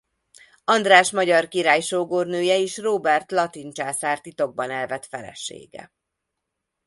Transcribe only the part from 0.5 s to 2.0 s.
András magyar király